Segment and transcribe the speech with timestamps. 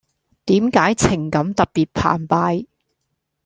[0.45, 2.67] 點解情感特別澎湃⠀